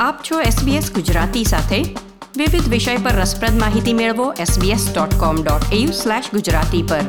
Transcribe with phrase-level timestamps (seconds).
[0.00, 1.76] આપ છો SBS ગુજરાતી સાથે.
[2.36, 5.86] વિવિધ વિષય પર રસપ્રદ માહિતી મેળવો sbs.com.au
[6.32, 7.00] ગુજરાતી પર.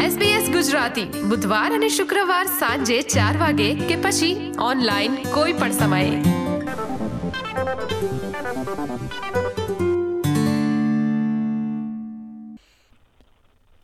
[0.00, 6.22] SBS ગુજરાતી બુધવાર અને શુક્રવાર સાંજે ચાર વાગે કે પછી ઓનલાઈન કોઈ પણ સમયે.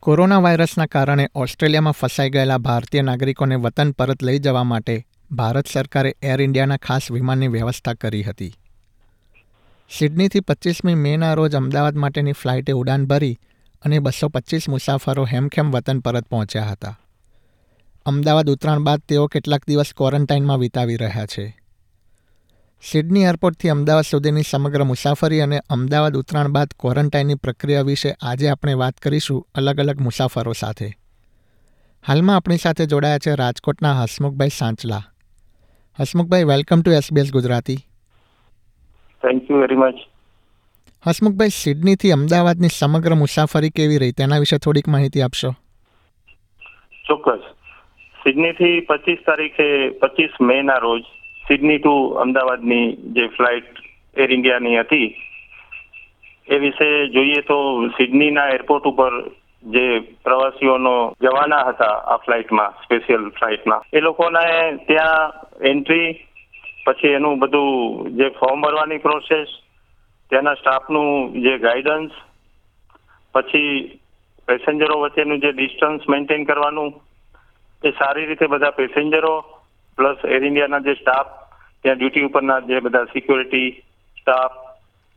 [0.01, 6.17] કોરોના વાયરસના કારણે ઓસ્ટ્રેલિયામાં ફસાઈ ગયેલા ભારતીય નાગરિકોને વતન પરત લઈ જવા માટે ભારત સરકારે
[6.23, 8.53] એર ઇન્ડિયાના ખાસ વિમાનની વ્યવસ્થા કરી હતી.
[9.99, 13.39] સિડનીથી પચીસમી મેના રોજ અમદાવાદ માટેની ફ્લાઇટે ઉડાન ભરી
[13.83, 16.99] અને બસો પચીસ મુસાફરો હેમખેમ વતન પરત પહોંચ્યા હતા.
[18.07, 21.59] અમદાવાદ ઉતરાણ બાદ તેઓ કેટલાક દિવસ ક્વોરન્ટાઇનમાં વિતાવી રહ્યા છે.
[22.91, 28.75] સિડની એરપોર્ટથી અમદાવાદ સુધીની સમગ્ર મુસાફરી અને અમદાવાદ ઉતરાણ બાદ ક્વોરન્ટાઇનની પ્રક્રિયા વિશે આજે આપણે
[28.75, 30.99] વાત કરીશું અલગ અલગ મુસાફરો સાથે.
[32.07, 35.03] હાલમાં આપણી સાથે જોડાયા છે રાજકોટના Hasmukhbhai Sanchala.
[36.01, 37.77] Hasmukhbhai welcome to SBS Gujarati.
[39.23, 39.99] Thank you very much
[41.07, 44.13] Hasmukhbhai સિડનીથી અમદાવાદની સમગ્ર મુસાફરી કેવી રહી?
[44.13, 45.51] તેના વિશે થોડીક માહિતી આપશો.
[47.05, 47.45] ચોક્કસ.
[48.25, 49.69] સિડનીથી પચીસ તારીખે
[50.03, 51.03] પચીસ મે ના રોજ
[51.49, 53.71] સિડની ટુ અમદાવાદની જે ફ્લાઇટ
[54.17, 55.09] એર ઇન્ડિયાની હતી
[56.49, 59.13] એ વિશે જોઈએ તો સિડનીના એરપોર્ટ ઉપર
[59.73, 63.83] જે પ્રવાસીઓનો જવાના હતા આ ફ્લાઇટમાં, સ્પેશિયલ ફ્લાઇટમાં.
[63.93, 66.27] એ લોકોને ત્યાં એન્ટ્રી,
[66.87, 69.49] પછી એનું બધું જે ફોર્મ ભરવાની પ્રોસેસ,
[70.29, 72.13] ત્યાંના સ્ટાફનું જે ગાઈડન્સ,
[73.35, 74.01] પછી
[74.47, 77.01] પેસેન્જરો વચ્ચેનું જે ડિસ્ટન્સ મેન્ટેન કરવાનું,
[77.85, 79.45] એ સારી રીતે બધા પેસેન્જરો,
[79.97, 81.27] પ્લસ એર ઇન્ડિયાના જે સ્ટાફ,
[81.83, 83.83] ત્યાં ડ્યુટી ઉપરના જે બધા સિક્યોરિટી
[84.21, 84.53] સ્ટાફ,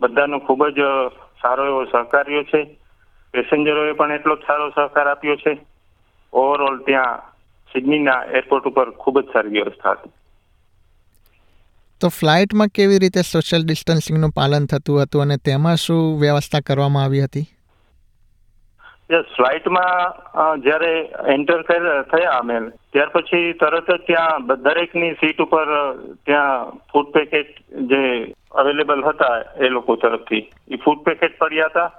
[0.01, 0.81] બધાનો ખૂબ જ
[1.41, 2.67] સારો એવો સહકાર્યો છે.
[3.37, 5.57] પેસેન્જરોએ પણ એટલો જ સારો સહકાર આપ્યો છે.
[6.43, 7.19] ઓવરઓલ ત્યાં
[7.73, 10.15] સિડનીના એરપોર્ટ ઉપર ખૂબ જ સારી વ્યવસ્થા હતી.
[12.01, 17.23] તો ફ્લાઇટમાં કેવી રીતે સોશિયલ ડિસ્ટન્સિંગનું પાલન થતું હતું અને તેમાં શું વ્યવસ્થા કરવામાં આવી
[17.23, 17.45] હતી?
[19.11, 20.91] યસ ફ્લાઇટમાં જ્યારે
[21.33, 21.61] એન્ટર
[22.11, 22.57] થયા અમે
[22.93, 25.69] ત્યાર પછી તરત જ ત્યાં દરેકની સીટ ઉપર
[26.25, 27.53] ત્યાં ફૂડ પેકેટ
[27.91, 28.01] જે
[28.51, 30.43] અવેલેબલ હતા એ લોકો તરફથી.
[30.71, 31.89] એ ફૂડ પેકેટ પડ્યા હતા.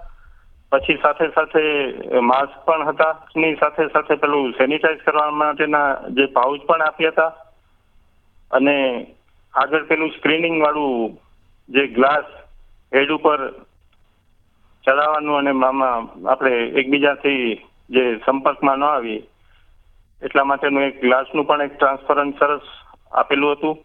[0.73, 1.63] પછી સાથે સાથે
[2.21, 3.15] માસ્ક પણ હતા.
[3.37, 7.33] ની સાથે સાથે પેલું સેનિટાઈઝ કરવા માટેના જે પાઉચ પણ આપ્યા હતા.
[8.51, 9.07] અને
[9.55, 11.19] આગળ પેલું સ્ક્રીનિંગ વાળું
[11.69, 12.29] જે ગ્લાસ
[12.93, 13.41] હેડ ઉપર
[14.85, 19.25] ચડાવવાનું અને આમાં આપણે એકબીજાથી જે સંપર્કમાં ન આવી
[20.23, 22.67] એટલા માટેનું એક ગ્લાસનું પણ એક ટ્રાન્સપરન્ટ સરસ
[23.13, 23.77] આપેલું હતું.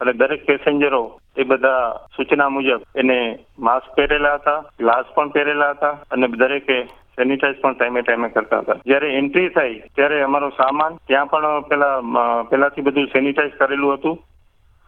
[0.00, 1.84] અને દરેક પેસેન્જરો એ બધા
[2.16, 3.18] સૂચના મુજબ એને
[3.66, 6.78] માસ્ક પહેરેલા હતા ગ્લાસ પણ પહેરેલા હતા અને દરેકે
[7.18, 8.80] સેનિટાઈઝ પણ ટાઈમે ટાઈમે કરતા હતા.
[8.86, 14.18] જ્યારે એન્ટ્રી થઈ, ત્યારે અમારો સામાન ત્યાં પણ પેલા પેલાથી બધું સેનિટાઈઝ કરેલું હતું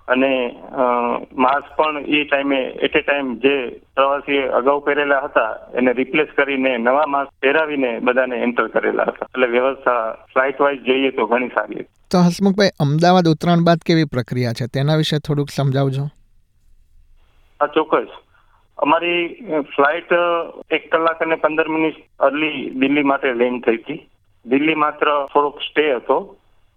[0.08, 0.30] અને
[1.44, 3.54] માસ્ક પણ એ ટાઈમે એટ એ ટાઈમ જે
[3.96, 9.28] પ્રવાસી અગાઉ પહેરેલા હતા, એને રિપ્લેસ કરીને નવા માસ્ક પહેરાવીને બધાને એન્ટર કરેલા હતા.
[9.34, 10.00] એટલે વ્યવસ્થા
[10.32, 14.66] ફ્લાઇટ વાઇઝ જોઈએ તો ઘણી સારી તો હસમુખભાઈ, અમદાવાદ ઉતરાણ બાદ કેવી પ્રક્રિયા છે?
[14.74, 16.04] તેના વિશે થોડુંક સમજાવજો.
[17.62, 18.12] હા, ચોક્કસ.
[18.78, 19.18] અમારી
[19.74, 20.12] ફ્લાઇટ
[20.70, 24.00] એક કલાક અને પંદર મિનિટ અર્લી દિલ્હી માટે લેન્ડ થઈ હતી.
[24.46, 26.16] દિલ્હી માત્ર થોડોક સ્ટે હતો.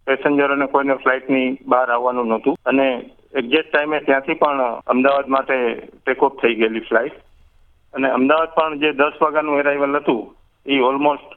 [0.08, 2.58] પેસેન્જરોને કોઈને ફ્લાઇટની બહાર આવવાનું નહોતું.
[2.66, 2.88] અને
[3.34, 5.58] એક્ઝેક્ટ ટાઈમે ત્યાંથી પણ અમદાવાદ માટે
[6.06, 7.16] ટેક ઓફ થઈ ગયેલી ફ્લાઇટ
[7.94, 10.22] અને અમદાવાદ પણ જે દસ વાગ્યાનું એરાઇવલ હતું,
[10.66, 11.35] એ ઓલમોસ્ટ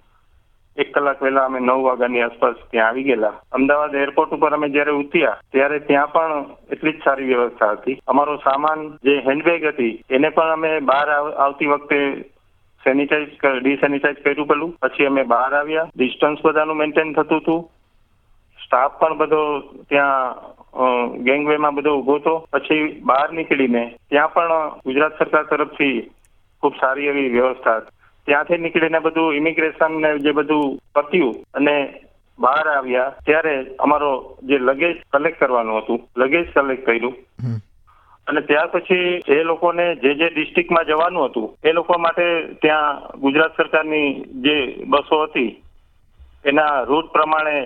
[0.82, 3.34] એક કલાક પહેલા અમે નવ વાગ્યાની આસપાસ ત્યાં આવી ગયેલા.
[3.56, 7.96] અમદાવાદ એરપોર્ટ ઉપર અમે જયારે ઉતર્યા, ત્યારે ત્યાં પણ એટલી જ સારી વ્યવસ્થા હતી.
[8.06, 11.98] અમારો સામાન જે હેન્ડબેગ હતી, એને પણ અમે બહાર આવતી વખતે
[12.86, 14.76] સેનિટાઈઝ ડિસેનિટાઈઝ કર્યું પેલું.
[14.82, 15.90] પછી અમે બહાર આવ્યા.
[15.96, 17.66] ડિસ્ટન્સ બધાનું મેન્ટેન થતું હતું.
[18.58, 19.42] સ્ટાફ પણ બધો
[19.90, 22.34] ત્યાં ગેંગવેમાં બધો ઊભો હતો.
[22.52, 25.96] પછી બહાર નીકળીને ત્યાં પણ ગુજરાત સરકાર તરફથી
[26.62, 27.80] ખૂબ સારી એવી વ્યવસ્થા
[28.28, 31.74] ત્યાંથી નીકળીને બધું ઇમિગ્રેશન ને જે બધું પત્યું અને
[32.38, 34.10] બહાર આવ્યા ત્યારે અમારો
[34.42, 37.14] જે લગેજ કલેક્ટ કરવાનું હતું લગેજ કલેક્ટ કર્યું.
[38.26, 42.26] અને ત્યાર પછી એ લોકોને જે જે ડિસ્ટ્રિક્ટમાં જવાનું હતું એ લોકો માટે
[42.62, 44.08] ત્યાં ગુજરાત સરકારની
[44.44, 44.56] જે
[44.86, 45.50] બસો હતી
[46.44, 47.56] એના રૂટ પ્રમાણે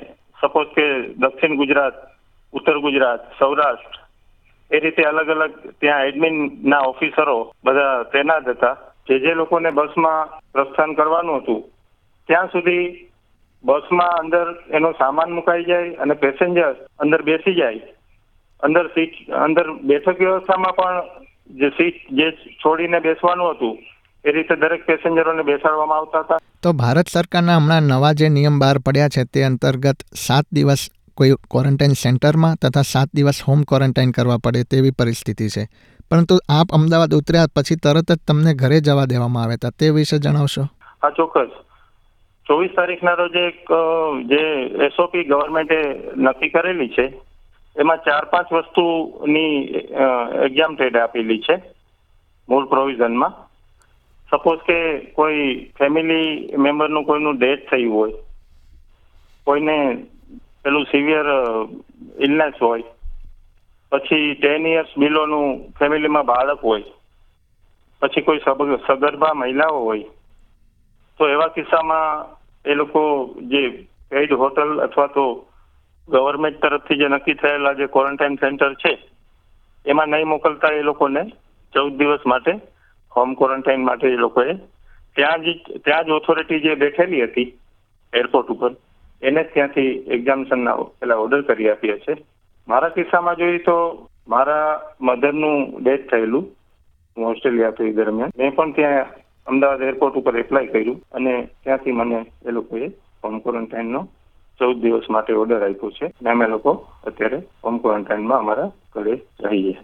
[0.40, 0.86] સપોઝ કે
[1.16, 1.98] દક્ષિણ ગુજરાત
[2.52, 3.98] ઉત્તર ગુજરાત સૌરાષ્ટ્ર
[4.70, 8.76] એ રીતે અલગ અલગ ત્યાં એડમિન ના ઓફિસરો બધા તૈનાત હતા.
[9.06, 11.62] જે જે લોકોને બસમાં પ્રસ્થાન કરવાનું હતું,
[12.28, 12.87] ત્યાં સુધી
[13.64, 17.82] બસમાં અંદર એનો સામાન મુકાઈ જાય અને પેસેન્જર અંદર બેસી જાય.
[18.62, 19.14] અંદર સીટ,
[19.46, 20.99] અંદર બેઠક વ્યવસ્થામાં પણ
[21.60, 22.26] જે સીટ જે
[22.62, 23.76] છોડીને બેસવાનું હતું,
[24.25, 26.38] એ રીતે દરેક પેસેન્જરોને બેસાડવામાં આવતા હતા.
[26.62, 30.82] તો ભારત સરકારના હમણાં નવા જે નિયમ બહાર પડ્યા છે તે અંતર્ગત સાત દિવસ
[31.19, 35.64] કોઈ ક્વોરન્ટાઇન સેન્ટરમાં તથા સાત દિવસ હોમ ક્વોરન્ટાઇન કરવા પડે તેવી પરિસ્થિતિ છે.
[36.12, 40.18] પરંતુ આપ અમદાવાદ ઉતર્યા પછી તરત જ તમને ઘરે જવા દેવામાં આવ્યા હતા તે વિશે
[40.18, 40.64] જણાવશો?
[41.02, 41.52] હા, ચોક્કસ.
[42.46, 43.70] ચોવીસ તારીખના રોજ એક
[44.30, 44.42] જે
[44.86, 45.78] એસઓપી ગવર્મેન્ટે
[46.16, 47.06] નક્કી કરેલી છે,
[47.76, 49.54] એમાં ચાર પાંચ વસ્તુની
[50.46, 51.56] એક્ઝામ ટેડ આપેલી છે,
[52.48, 53.34] મૂળ પ્રોવિઝનમાં
[54.30, 54.78] સપોઝ કે
[55.16, 55.42] કોઈ
[55.78, 58.16] ફેમિલી મેમ્બરનું કોઈનું ડેથ થયું હોય,
[59.46, 59.78] કોઈને
[60.64, 61.26] પેલું સિવિયર
[62.18, 62.84] ઇલનેસ હોય
[63.92, 65.48] પછી ટેન ઇયર્સ બિલોનું
[65.78, 66.90] ફેમિલીમાં બાળક હોય,
[68.02, 68.44] પછી કોઈ
[68.86, 70.08] સગર્ભા મહિલાઓ હોય,
[71.20, 72.26] તો એવા કિસ્સામાં
[72.64, 73.02] એ લોકો
[73.52, 73.62] જે
[74.10, 75.24] પેઇડ હોટલ અથવા તો
[76.08, 78.92] ગવર્મેન્ટ તરફથી જે નક્કી થયેલા જે ક્વોરન્ટાઇન સેન્ટર છે,
[79.86, 81.22] એમાં નહીં મોકલતા એ લોકોને
[81.74, 82.52] ચૌદ દિવસ માટે
[83.12, 84.56] હોમ ક્વોરન્ટાઇન માટે એ લોકોએ
[85.16, 87.48] ત્યાં જ ત્યાં જ ઓથોરિટી જે બેઠેલી હતી
[88.12, 88.72] એરપોર્ટ ઉપર,
[89.22, 92.14] એને ત્યાંથી એક્ઝામિશનના પેલા ઓર્ડર કરી આપ્યા છે.
[92.68, 96.44] મારા કિસ્સામાં જોઈએ તો મારા મધરનું ડેથ થયેલું
[97.16, 98.30] હું ઓસ્ટ્રેલિયા હતો દરમિયાન.
[98.38, 99.06] મેં પણ ત્યાં
[99.46, 102.88] અમદાવાદ એરપોર્ટ ઉપર એપ્લાય કર્યું અને ત્યાંથી મને એ લોકોએ
[103.24, 104.08] હોમ ક્વોરન્ટાઇનનો
[104.58, 109.76] ચૌદ દિવસ માટે ઓર્ડર આપ્યો છે ને અમે લોકો અત્યારે હોમ ક્વોરન્ટાઇનમાં અમારા ઘરે રહીએ.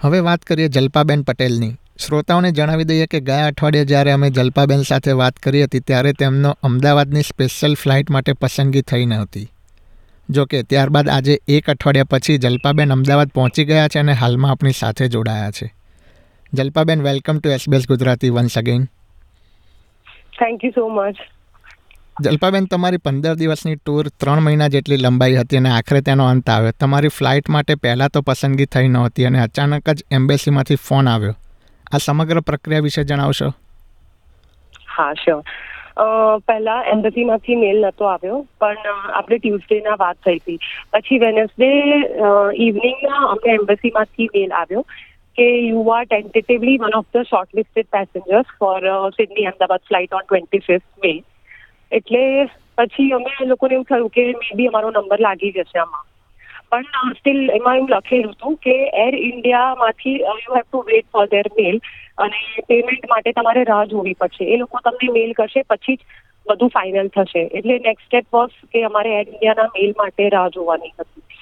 [0.00, 1.72] હવે વાત કરીએ જલપાબેન પટેલની.
[1.98, 6.54] શ્રોતાઓને જણાવી દઈએ કે ગયા અઠવાડિયે જ્યારે અમે જલપાબેન સાથે વાત કરી હતી ત્યારે તેમનો
[6.62, 9.51] અમદાવાદની સ્પેશિયલ ફ્લાઇટ માટે પસંદગી થઈ નહોતી
[10.30, 14.72] જો કે ત્યારબાદ આજે એક અઠવાડિયા પછી જલ્પાબેન અમદાવાદ પહોંચી ગયા છે અને હાલમાં આપણી
[14.72, 15.74] સાથે જોડાયા છે.
[16.52, 18.84] Jalpaben welcome to SBS Gujarati once again
[20.38, 21.16] thank you so much
[22.20, 26.72] Jalpaben તમારી પંદર દિવસની ટૂર ત્રણ મહિના જેટલી લંબાઈ હતી અને આખરે તેનો અંત આવ્યો.
[26.80, 31.34] તમારી ફ્લાઇટ માટે પહેલાં તો પસંદગી થઈ નહોતી અને અચાનક જ એમ્બેસીમાંથી ફોન આવ્યો.
[31.92, 33.54] આ સમગ્ર પ્રક્રિયા વિશે જણાવશો?
[34.86, 35.44] હા શ્યોર
[35.96, 40.58] પહેલા એમ્બસીમાંથી મેલ નહોતો આવ્યો, પણ આપણે ટ્યુઝડેના વાત થઈ હતી.
[40.92, 41.70] પછી વેનસડે
[42.58, 44.84] ઇવનિંગના અમને એમ્બસીમાંથી મેલ આવ્યો
[45.38, 48.80] કે you are tentatively one of the shortlisted passengers for
[49.16, 51.12] Sydney Ahmedabad flight on twenty fifth May
[51.92, 52.22] એટલે
[52.78, 56.04] પછી અમે લોકોને એવું થયું કે મે બી અમારો નંબર લાગી જશે આમાં.
[56.72, 61.44] પણ સ્ટીલ એમાં એવું લખેલું હતું કે air ઇન્ડિયામાંથી you have to wait for their
[61.58, 61.80] mail
[62.18, 64.44] અને પેમેન્ટ માટે તમારે રાહ જોવી પડશે.
[64.46, 66.02] એ લોકો તમને મેલ કરશે, પછી જ
[66.46, 67.42] બધું ફાઇનલ થશે.
[67.50, 71.40] એટલે નેક્સ્ટ સ્ટેપ વોઝ કે અમારે એર ઇન્ડિયાના મેલ માટે રાહ જોવાની હતી.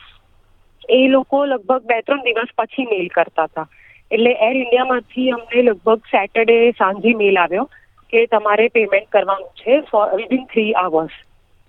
[0.95, 3.69] એ લોકો લગભગ બે ત્રણ દિવસ પછી મેલ કરતા હતા.
[4.11, 7.67] એટલે એર ઇન્ડિયામાંથી અમને લગભગ સેટરડે સાંજે મેલ આવ્યો
[8.13, 11.19] કે તમારે પેમેન્ટ કરવાનું છે ફોર વિધિન થ્રી આવર્સ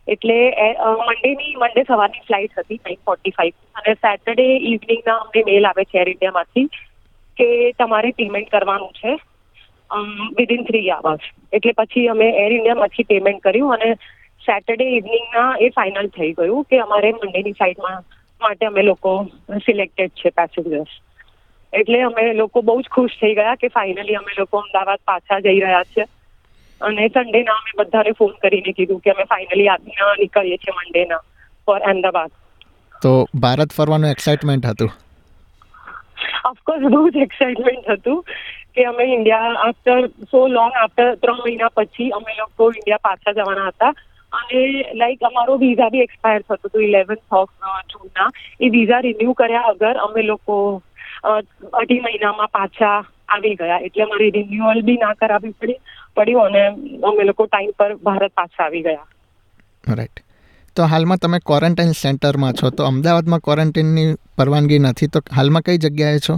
[0.08, 0.54] એટલે
[1.02, 6.00] મંડેની મંડે સવારની ફ્લાઇટ હતી નાઇન ફોર્ટી ફાઇવ અને સેટરડે ઇવનિંગના અમને મેલ આવે છે
[6.00, 6.68] એર ઇન્ડિયામાંથી
[7.38, 9.18] કે તમારે પેમેન્ટ કરવાનું છે
[10.38, 11.22] વિધિન થ્રી આવર્સ
[11.54, 13.94] એટલે પછી અમે એર ઇન્ડિયામાંથી પેમેન્ટ કર્યું અને
[14.46, 18.04] સેટરડે ઇવનિંગના એ ફાઇનલ થઈ ગયું કે અમારે મંડેની ફ્લાઇટમાં
[18.42, 19.28] માટે અમે લોકો
[19.66, 20.90] સિલેક્ટેડ છે પેસેન્જર્સ
[21.74, 25.60] એટલે અમે લોકો બહુ જ ખુશ થઈ ગયા કે ફાઇનલી અમે લોકો અમદાવાદ પાછા જઈ
[25.60, 26.06] રહ્યા છે.
[26.82, 31.22] અને સન્ડેના અમે બધાને ફોન કરીને કીધું કે અમે ફાઇનલી આજના નીકળીએ છીએ મંડેના
[31.66, 32.32] ફોર અમદાવાદ.
[33.02, 33.12] તો
[33.46, 34.92] ભારત ફરવાનું એક્સાઇટમેન્ટ હતું?
[36.46, 38.24] ઓફકોર્સ બહુ જ એક્સાઇટમેન્ટ હતું
[38.76, 43.68] કે અમે India after so long after ત્રણ મહિના પછી અમે લોકો ઇન્ડિયા પાછા જવાના
[43.68, 43.94] હતા.
[44.32, 44.62] અને
[44.94, 47.50] લાઈક અમારો વિઝા બી એક્સપાયર થતો હતો ઇલેવન્થ ઓફ
[47.92, 48.30] જૂનના.
[48.62, 50.56] એ વિઝા રિન્યૂ કર્યા અગર અમે લોકો
[51.74, 53.00] અઢી મહિનામાં પાછા
[53.36, 53.80] આવી ગયા.
[53.86, 55.80] એટલે અમારે રિન્યુઅલ બી ના કરાવવી પડી
[56.16, 56.62] પડ્યું અને
[57.10, 59.08] અમે લોકો ટાઈમ પર ભારત પાછા આવી ગયા.
[59.98, 60.24] રાઈટ
[60.78, 64.08] તો હાલમાં તમે ક્વોરન્ટાઇન સેન્ટરમાં છો તો અમદાવાદમાં ક્વોરન્ટાઇનની
[64.38, 66.38] પરવાનગી નથી તો હાલમાં કઈ જગ્યાએ છો?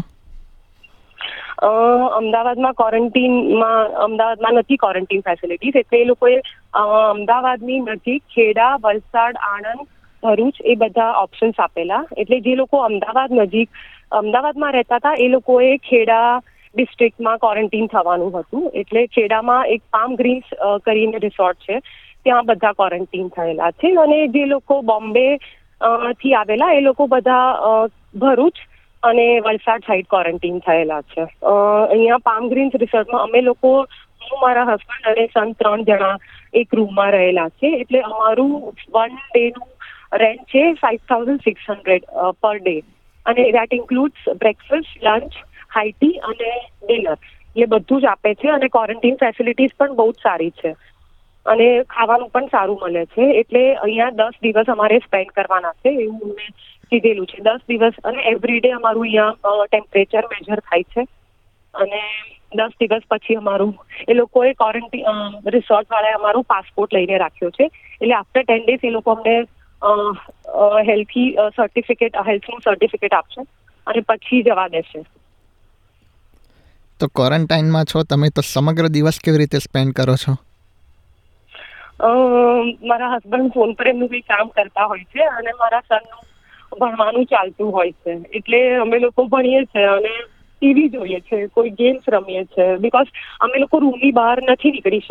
[2.20, 6.38] અમદાવાદમાં ક્વોરન્ટીનમાં અમદાવાદમાં નથી ક્વોરન્ટીન ફેસિલિટીઝ એટલે એ લોકોએ
[6.82, 9.86] અમદાવાદની નજીક ખેડા વલસાડ આણંદ
[10.24, 12.02] ભરૂચ એ બધા ઓપ્શન્સ આપેલા.
[12.18, 13.70] એટલે જે લોકો અમદાવાદ નજીક
[14.20, 16.42] અમદાવાદમાં રહેતા હતા એ લોકોએ ખેડા
[16.76, 18.72] ડિસ્ટ્રિક્ટમાં ક્વોરન્ટીન થવાનું હતું.
[18.74, 20.54] એટલે ખેડામાં એક પામ ગ્રીન્સ
[20.86, 21.80] કરીને રિસોર્ટ છે.
[22.24, 25.26] ત્યાં બધા ક્વોરન્ટીન થયેલા છે અને જે લોકો બોમ્બે
[26.20, 28.58] થી આવેલા, એ લોકો બધા ભરૂચ
[29.04, 31.24] અને વલસાડ સાઈડ ક્વોરન્ટીન થયેલા છે.
[31.24, 33.72] અહીંયા પામ ગ્રીન્સ રિસોર્ટમાં અમે લોકો,
[34.24, 36.16] હું, મારા હસબન્ડ અને સન ત્રણ જણા
[36.54, 37.70] એક રૂમમાં રહેલા છે.
[37.82, 38.54] એટલે અમારું
[38.94, 39.70] વન ડેનું
[40.22, 42.06] રેન્ટ છે five thousand six hundred
[42.42, 42.78] per day
[43.26, 45.34] અને that includes breakfast lunch
[45.76, 46.52] high tea અને
[46.88, 47.18] ડિનર.
[47.56, 50.76] એટલે બધું જ આપે છે અને ક્વોરન્ટીન ફેસિલિટીઝ પણ બહુ જ સારી છે.
[51.46, 53.26] અને ખાવાનું પણ સારું મળે છે.
[53.40, 55.98] એટલે અહીંયા દસ દિવસ અમારે સ્પેન્ડ કરવાના છે.
[56.06, 56.54] એવું મેં
[56.92, 57.42] કીધેલું છે.
[57.48, 61.06] દસ દિવસ અને એવરી ડે અમારું અહીંયા ટેમ્પરેચર મેજર થાય છે.
[61.74, 62.02] અને
[62.58, 63.74] દસ દિવસ પછી અમારું,
[64.10, 67.66] એ લોકોએ ક્વોરન્ટીન રિસોર્ટ વાળાએ અમારો પાસપોર્ટ લઈને રાખ્યો છે.
[68.02, 69.36] એટલે આફ્ટર ટેન ડેઝ એ લોકો અમને
[70.90, 73.42] હેલ્થી સર્ટિફિકેટ હેલ્થનું સર્ટિફિકેટ આપશે
[73.88, 75.02] અને પછી જવા દેશે.
[77.00, 78.00] તો ક્વોરન્ટાઇનમાં છો?
[78.06, 80.34] તમે તો સમગ્ર દિવસ કેવી રીતે સ્પેન્ડ કરો છો?
[82.84, 86.22] મારા હસબન્ડ ફોન પર એમનું કંઈ કામ કરતા હોય છે અને મારા સનનું
[86.74, 88.12] ભણવાનું ચાલતું હોય છે.
[88.32, 90.14] એટલે અમે લોકો ભણીએ છીએ અને
[90.62, 95.04] ટીવી જોઈએ છે, કોઈ ગેમ્સ રમીએ છીએ બીકોઝ અમે લોકો રૂમની બહાર નથી નીકળી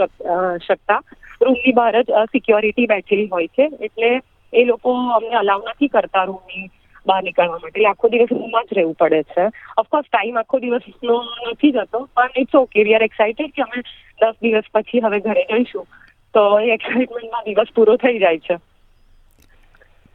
[0.60, 1.00] શકતા.
[1.40, 3.68] રૂમની બહાર જ સિક્યોરિટી બેઠેલી હોય છે.
[3.80, 4.10] એટલે
[4.52, 6.70] એ લોકો અમને અલાઉ નથી કરતા રૂમની
[7.06, 7.68] બહાર નીકળવા માટે.
[7.72, 9.44] એટલે આખો દિવસ રૂમમાં જ રહેવું પડે છે.
[9.78, 11.16] ઓફકોર્સ ટાઈમ આખો દિવસનો
[11.52, 13.84] નથી જતો પણ it's okay we are excited કે અમે
[14.20, 15.86] દસ દિવસ પછી હવે ઘરે જઈશું.
[16.34, 18.58] તો એ એક્સાઇટમેન્ટમાં દિવસ પૂરો થઈ જાય છે.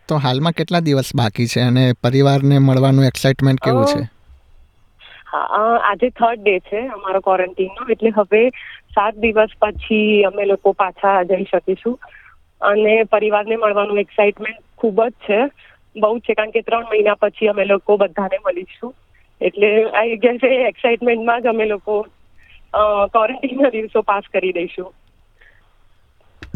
[0.09, 4.01] તો હાલમાં કેટલા દિવસ બાકી છે અને પરિવારને મળવાનું એક્સાઇટમેન્ટ કેવું છે?
[5.27, 8.43] હા આજે થર્ડ ડે છે અમારો ક્વોરન્ટીનનો એટલે હવે
[8.95, 11.97] સાત દિવસ પછી અમે લોકો પાછા જઈ શકીશું.
[12.61, 15.39] અને પરિવારને મળવાનું એક્સાઇટમેન્ટ ખૂબ જ છે.
[15.95, 18.93] બહુ જ છે કારણ કે ત્રણ મહિના પછી અમે લોકો બધાને મળીશું.
[19.41, 19.69] એટલે
[20.01, 21.93] આઈ ગેસ એ એક્સાઇટમેન્ટમાં જ અમે લોકો
[23.13, 24.89] ક્વોરન્ટીનના દિવસો પાસ કરી દઈશું.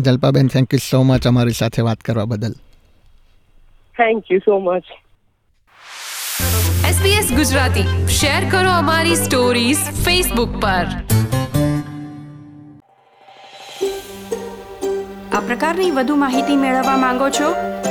[0.07, 2.55] Jalpaben thank you so much અમારી સાથે વાત કરવા બદલ.
[3.97, 4.87] Thank you so much
[6.91, 7.87] SBS Gujarati.
[8.19, 10.87] Share કરો અમારી સ્ટોરીઝ ફેસબુક પર.
[15.31, 17.49] આ પ્રકારની વધુ માહિતી મેળવવા માંગો છો?